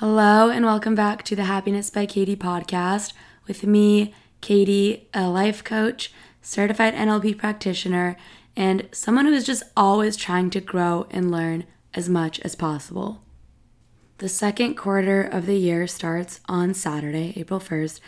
[0.00, 3.12] Hello, and welcome back to the Happiness by Cady podcast
[3.48, 8.16] with me, Cady, a life coach, certified NLP practitioner,
[8.56, 11.64] and someone who is just always trying to grow and learn
[11.94, 13.24] as much as possible.
[14.18, 17.98] The second quarter of the year starts on Saturday, April 1st,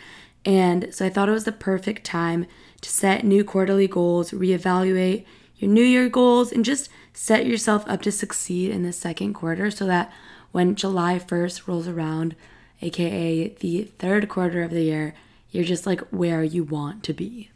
[0.45, 2.45] and so I thought it was the perfect time
[2.79, 5.25] to set new quarterly goals, reevaluate
[5.57, 9.69] your new year goals, and just set yourself up to succeed in the second quarter
[9.69, 10.09] so that
[10.51, 12.35] when July 1st rolls around,
[12.81, 15.13] aka the third quarter of the year,
[15.49, 17.51] you're just like where you want to be.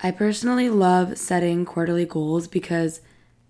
[0.00, 3.00] I personally love setting quarterly goals because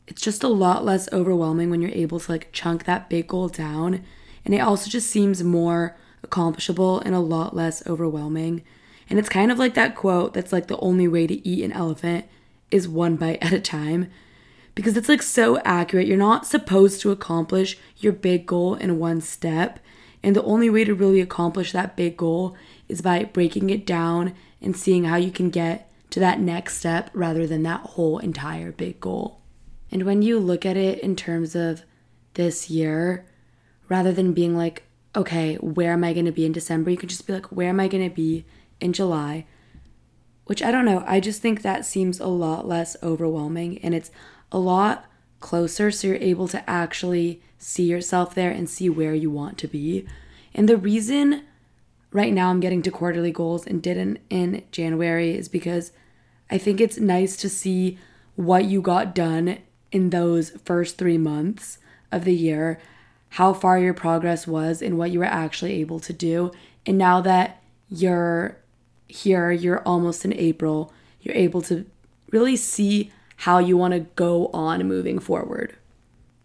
[0.06, 3.48] it's just a lot less overwhelming when you're able to like chunk that big goal
[3.48, 4.02] down.
[4.44, 8.62] And it also just seems more accomplishable and a lot less overwhelming.
[9.10, 11.72] And it's kind of like that quote that's like the only way to eat an
[11.72, 12.24] elephant
[12.70, 14.10] is one bite at a time
[14.78, 16.06] because it's like so accurate.
[16.06, 19.80] You're not supposed to accomplish your big goal in one step.
[20.22, 22.54] And the only way to really accomplish that big goal
[22.88, 27.10] is by breaking it down and seeing how you can get to that next step
[27.12, 29.40] rather than that whole entire big goal.
[29.90, 31.82] And when you look at it in terms of
[32.34, 33.26] this year,
[33.88, 34.84] rather than being like,
[35.16, 36.92] okay, where am I going to be in December?
[36.92, 38.44] You can just be like, where am I going to be
[38.80, 39.44] in July?
[40.44, 41.02] Which I don't know.
[41.04, 44.12] I just think that seems a lot less overwhelming and it's
[44.50, 45.04] a lot
[45.40, 49.68] closer so you're able to actually see yourself there and see where you want to
[49.68, 50.06] be.
[50.54, 51.44] And the reason
[52.12, 55.92] right now I'm getting to quarterly goals and didn't in January is because
[56.50, 57.98] I think it's nice to see
[58.36, 59.58] what you got done
[59.92, 61.78] in those first three months
[62.10, 62.80] of the year,
[63.30, 66.50] how far your progress was, and what you were actually able to do.
[66.86, 68.56] And now that you're
[69.06, 71.84] here, you're almost in April, you're able to
[72.30, 73.10] really see
[73.42, 75.76] how you want to go on moving forward.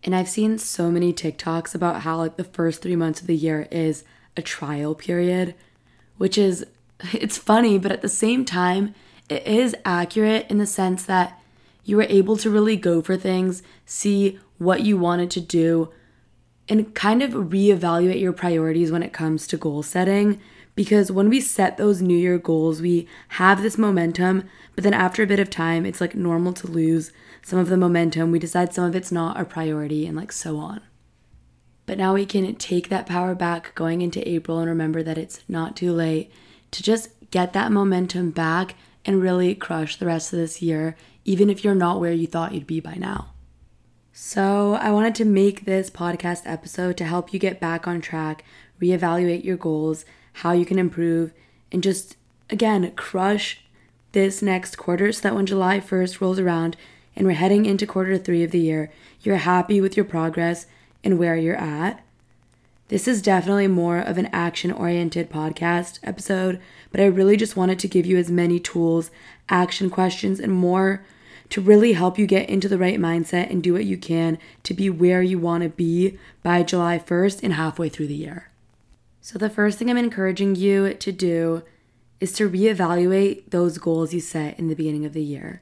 [0.04, 3.36] And I've seen so many TikToks about how like the first 3 months of the
[3.36, 4.04] year is
[4.38, 5.56] a trial period,
[6.18, 6.66] which is
[7.14, 8.94] it's funny, but at the same time,
[9.30, 11.42] it is accurate in the sense that
[11.84, 15.92] you were able to really go for things, see what you wanted to do,
[16.70, 20.40] and kind of reevaluate your priorities when it comes to goal setting
[20.76, 25.22] because when we set those new year goals, we have this momentum, but then after
[25.22, 27.12] a bit of time, it's like normal to lose
[27.44, 28.32] some of the momentum.
[28.32, 30.82] We decide some of it's not our priority, and like so on.
[31.86, 35.42] But now we can take that power back going into April and remember that it's
[35.48, 36.32] not too late
[36.72, 40.96] to just get that momentum back and really crush the rest of this year,
[41.26, 43.34] even if you're not where you thought you'd be by now.
[44.16, 48.46] So, I wanted to make this podcast episode to help you get back on track,
[48.80, 51.34] reevaluate your goals, how you can improve,
[51.72, 52.18] and just
[52.50, 53.62] again crush
[54.14, 56.78] this next quarter so that when July 1st rolls around
[57.16, 58.92] and we're heading into quarter three of the year,
[59.22, 60.66] you're happy with your progress
[61.04, 62.04] and where you're at.
[62.90, 66.60] This is definitely more of an action oriented podcast episode,
[66.92, 69.10] but I really just wanted to give you as many tools,
[69.50, 71.04] action questions, and more
[71.50, 74.74] to really help you get into the right mindset and do what you can to
[74.74, 78.50] be where you want to be by July 1st and halfway through the year.
[79.26, 81.64] So, the first thing I'm encouraging you to do
[82.20, 85.62] is to reevaluate those goals you set in the beginning of the year.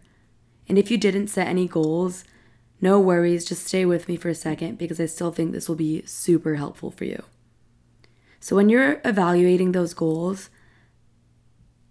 [0.67, 2.23] And if you didn't set any goals,
[2.81, 5.75] no worries, just stay with me for a second because I still think this will
[5.75, 7.21] be super helpful for you.
[8.39, 10.49] So, when you're evaluating those goals,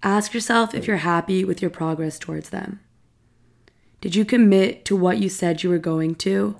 [0.03, 2.81] ask yourself if you're happy with your progress towards them.
[4.01, 6.57] Did you commit to what you said you were going to?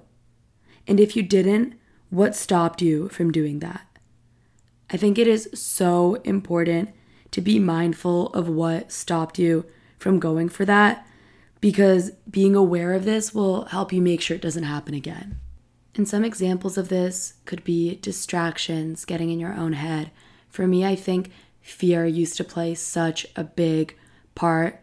[0.87, 1.75] And if you didn't,
[2.11, 3.90] what stopped you from doing that?
[4.93, 6.91] I think it is so important
[7.31, 9.67] to be mindful of what stopped you
[9.99, 11.07] from going for that
[11.61, 15.39] because being aware of this will help you make sure it doesn't happen again.
[15.95, 20.11] And some examples of this could be distractions, getting in your own head.
[20.49, 21.31] For me, I think
[21.61, 23.97] fear used to play such a big
[24.35, 24.81] part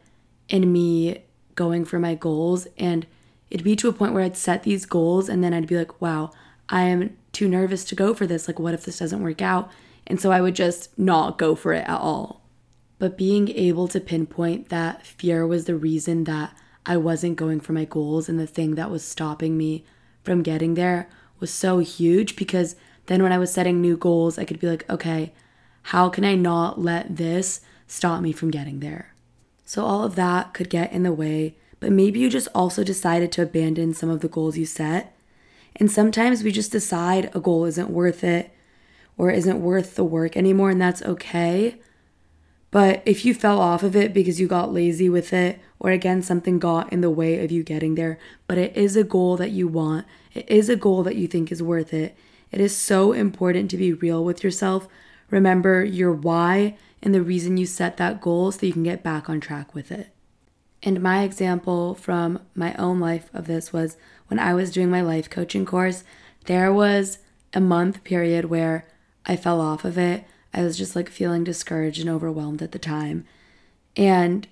[0.47, 1.23] in me
[1.55, 2.67] going for my goals.
[2.77, 3.07] And
[3.49, 6.01] it'd be to a point where I'd set these goals and then I'd be like,
[6.01, 6.31] wow,
[6.69, 8.47] I am too nervous to go for this.
[8.47, 9.71] Like, what if this doesn't work out?
[10.07, 12.41] And so I would just not go for it at all.
[12.97, 17.73] But being able to pinpoint that fear was the reason that I wasn't going for
[17.73, 19.83] my goals and the thing that was stopping me
[20.23, 21.09] from getting there
[21.39, 22.75] was so huge because
[23.05, 25.33] then when I was setting new goals, I could be like, okay,
[25.83, 29.13] how can I not let this stop me from getting there?
[29.65, 33.31] So all of that could get in the way, but maybe you just also decided
[33.33, 35.15] to abandon some of the goals you set.
[35.75, 38.51] And sometimes we just decide a goal isn't worth it
[39.17, 41.75] or isn't worth the work anymore, and that's okay.
[42.69, 46.21] But if you fell off of it because you got lazy with it, or again,
[46.21, 49.51] something got in the way of you getting there, but it is a goal that
[49.51, 52.15] you want, it is a goal that you think is worth it,
[52.51, 54.87] it is so important to be real with yourself.
[55.29, 59.29] Remember your why and the reason you set that goal so you can get back
[59.29, 60.09] on track with it.
[60.83, 63.97] And my example from my own life of this was
[64.27, 66.03] when I was doing my life coaching course,
[66.45, 67.19] there was
[67.53, 68.85] a month period where
[69.27, 70.23] I fell off of it.
[70.53, 73.25] I was just like feeling discouraged and overwhelmed at the time.
[73.95, 74.47] And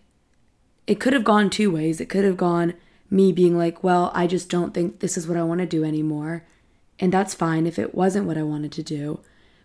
[0.85, 1.99] it could have gone two ways.
[1.99, 2.73] It could have gone
[3.09, 5.83] me being like, well, I just don't think this is what I want to do
[5.83, 6.43] anymore.
[6.99, 9.21] And that's fine if it wasn't what I wanted to do.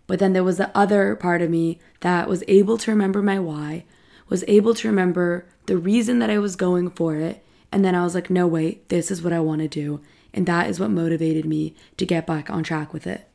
[0.07, 3.39] But then there was the other part of me that was able to remember my
[3.39, 3.85] why,
[4.29, 7.45] was able to remember the reason that I was going for it.
[7.73, 10.01] And then I was like, no, wait, this is what I want to do.
[10.35, 13.30] And that is what motivated me to get back on track with it.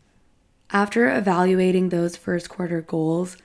[0.71, 3.38] After evaluating those first quarter goals,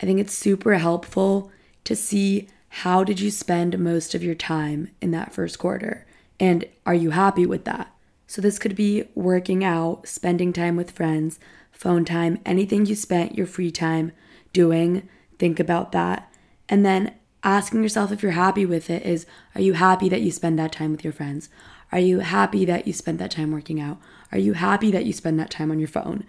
[0.00, 1.50] I think it's super helpful
[1.84, 6.06] to see how did you spend most of your time in that first quarter
[6.38, 7.92] and are you happy with that?
[8.26, 11.38] So this could be working out, spending time with friends,
[11.72, 14.12] phone time, anything you spent your free time
[14.52, 16.32] doing, think about that.
[16.68, 17.14] And then
[17.44, 20.72] asking yourself if you're happy with it is are you happy that you spend that
[20.72, 21.48] time with your friends?
[21.92, 23.98] Are you happy that you spent that time working out?
[24.32, 26.24] Are you happy that you spend that time on your phone?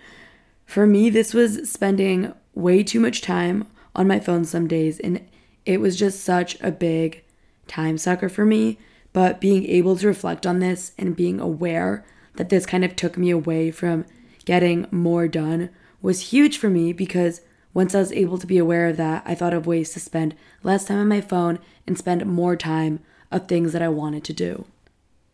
[0.65, 5.25] For me, this was spending way too much time on my phone some days, and
[5.65, 7.23] it was just such a big
[7.67, 8.77] time sucker for me.
[9.13, 12.05] But being able to reflect on this and being aware
[12.35, 14.05] that this kind of took me away from
[14.45, 15.69] getting more done
[16.01, 17.41] was huge for me because
[17.73, 20.35] once I was able to be aware of that, I thought of ways to spend
[20.63, 22.99] less time on my phone and spend more time
[23.31, 24.65] of things that I wanted to do.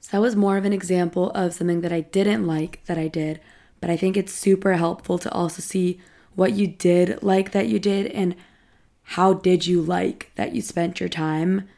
[0.03, 3.07] So that was more of an example of something that I didn't like that I
[3.07, 3.39] did,
[3.79, 5.97] but I think it's super helpful to also see
[6.35, 8.35] what you did like that you did and
[9.03, 11.69] how did you like that you spent your time.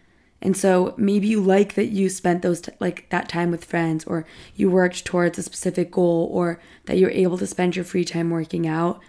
[0.42, 4.06] And so maybe you like that you spent those t- like that time with friends
[4.06, 4.26] or
[4.56, 8.32] you worked towards a specific goal or that you're able to spend your free time
[8.32, 9.00] working out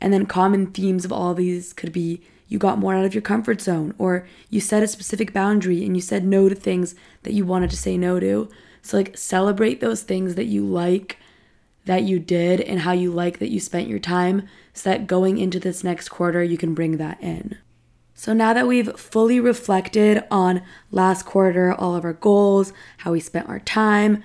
[0.00, 2.22] and then common themes of all these could be
[2.54, 5.96] you got more out of your comfort zone, or you set a specific boundary and
[5.96, 8.48] you said no to things that you wanted to say no to.
[8.80, 11.18] So, like, celebrate those things that you like
[11.84, 15.38] that you did and how you like that you spent your time so that going
[15.38, 17.58] into this next quarter, you can bring that in.
[18.14, 20.62] So, now that we've fully reflected on
[20.92, 24.22] last quarter, all of our goals, how we spent our time,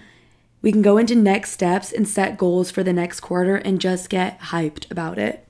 [0.61, 4.07] we can go into next steps and set goals for the next quarter and just
[4.07, 5.48] get hyped about it.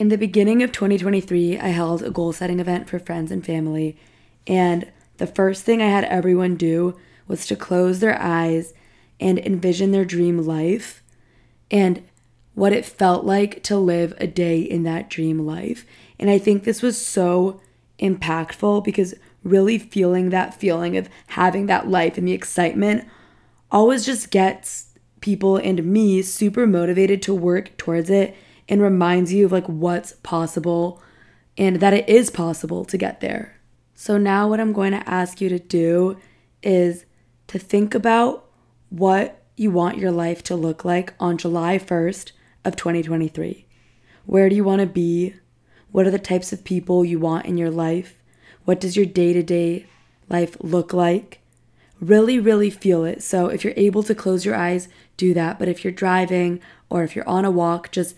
[0.00, 3.98] In the beginning of 2023, I held a goal setting event for friends and family,
[4.46, 6.96] and the first thing I had everyone do
[7.28, 8.72] was to close their eyes
[9.20, 11.02] and envision their dream life
[11.70, 12.02] and
[12.54, 15.84] what it felt like to live a day in that dream life.
[16.18, 17.60] And I think this was so
[17.98, 19.14] impactful because
[19.44, 23.06] really feeling that feeling of having that life and the excitement
[23.70, 28.34] always just gets people and me super motivated to work towards it
[28.70, 31.02] and reminds you of like what's possible
[31.58, 33.60] and that it is possible to get there.
[33.94, 36.16] So now what I'm going to ask you to do
[36.62, 37.04] is
[37.48, 38.46] to think about
[38.88, 42.32] what you want your life to look like on July 1st
[42.64, 43.66] of 2023.
[44.24, 45.34] Where do you want to be?
[45.90, 48.22] What are the types of people you want in your life?
[48.64, 49.86] What does your day-to-day
[50.28, 51.40] life look like?
[52.00, 53.22] Really, really feel it.
[53.22, 55.58] So if you're able to close your eyes, do that.
[55.58, 58.14] But if you're driving or if you're on a walk, just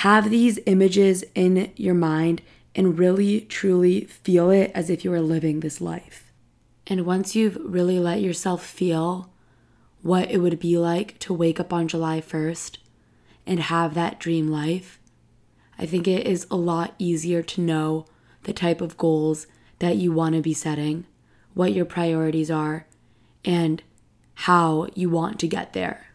[0.00, 2.42] have these images in your mind
[2.74, 6.30] and really truly feel it as if you are living this life.
[6.86, 9.32] And once you've really let yourself feel
[10.02, 12.76] what it would be like to wake up on July 1st
[13.46, 15.00] and have that dream life,
[15.78, 18.04] I think it is a lot easier to know
[18.42, 19.46] the type of goals
[19.78, 21.06] that you want to be setting,
[21.54, 22.86] what your priorities are,
[23.46, 23.82] and
[24.34, 26.08] how you want to get there.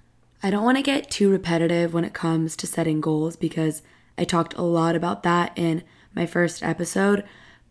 [0.43, 3.83] I don't want to get too repetitive when it comes to setting goals because
[4.17, 5.83] I talked a lot about that in
[6.15, 7.23] my first episode,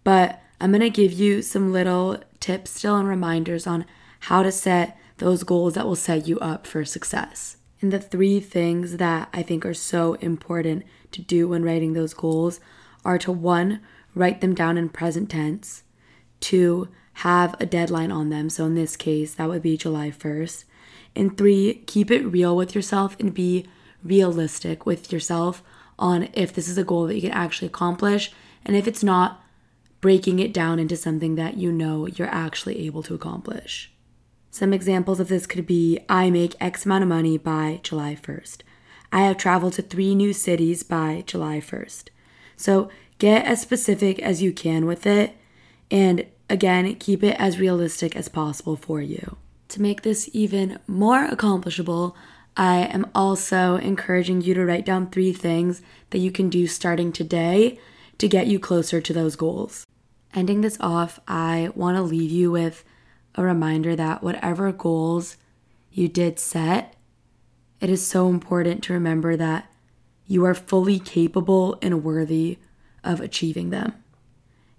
[0.05, 3.87] but I'm going to give you some little tips still and reminders on
[4.21, 7.57] how to set those goals that will set you up for success.
[7.81, 12.15] And the three things that I think are so important to do when writing those
[12.15, 12.61] goals
[13.05, 13.81] are to one,
[14.15, 15.83] write them down in present tense,
[16.39, 18.49] two, have a deadline on them.
[18.49, 20.65] So in this case, that would be July 1st.
[21.15, 23.67] And three, keep it real with yourself and be
[24.03, 25.63] realistic with yourself
[25.99, 28.33] on if this is a goal that you can actually accomplish.
[28.65, 29.43] And if it's not,
[30.01, 33.93] breaking it down into something that you know you're actually able to accomplish.
[34.51, 38.63] Some examples of this could be I make X amount of money by July 1st.
[39.13, 42.09] I have traveled to three new cities by July 1st.
[42.57, 45.37] So get as specific as you can with it.
[45.91, 49.37] And again, keep it as realistic as possible for you.
[49.71, 52.17] To make this even more accomplishable,
[52.57, 57.13] I am also encouraging you to write down three things that you can do starting
[57.13, 57.79] today
[58.19, 59.87] to get you closer to those goals.
[60.35, 62.85] Ending this off, I want to leave you with
[63.37, 65.37] a reminder that whatever goals
[65.93, 66.97] you did set,
[67.81, 69.73] it is so important to remember that
[70.27, 72.59] you are fully capable and worthy
[73.05, 73.95] of achieving them.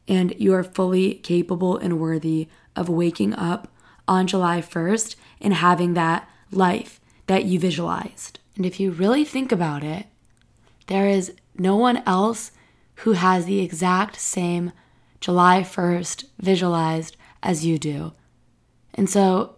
[0.06, 3.70] And you are fully capable and worthy of waking up
[4.12, 8.39] on July 1st and having that life that you visualized.
[8.58, 10.06] And if you really think about it,
[10.88, 12.51] there is no one else
[12.96, 14.74] who has the exact same
[15.22, 18.12] July 1st visualized as you do.
[18.94, 19.56] And so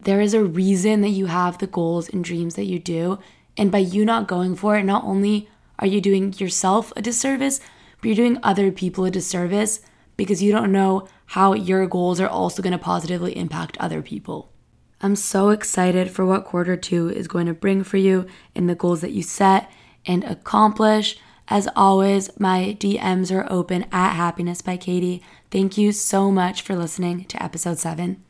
[0.00, 3.18] there is a reason that you have the goals and dreams that you do.
[3.58, 7.60] And by you not going for it, not only are you doing yourself a disservice,
[8.00, 9.80] but you're doing other people a disservice
[10.16, 14.52] because you don't know how your goals are also going to positively impact other people.
[15.00, 18.74] I'm so excited for what quarter two is going to bring for you and the
[18.74, 19.70] goals that you set
[20.06, 21.18] and accomplish.
[21.48, 25.22] As always, my DMs are open at Happiness by Cady.
[25.50, 28.25] Thank you so much for listening to episode seven.